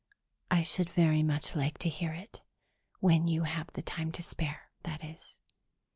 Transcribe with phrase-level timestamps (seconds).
[0.49, 2.41] "I should very much like to hear it.
[3.01, 5.37] When you have the time to spare, that is."